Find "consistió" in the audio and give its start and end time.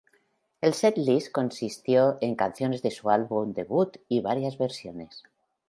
1.31-2.17